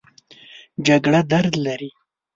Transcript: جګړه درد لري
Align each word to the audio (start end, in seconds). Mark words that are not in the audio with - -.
جګړه 0.85 1.19
درد 1.31 1.53
لري 1.65 1.89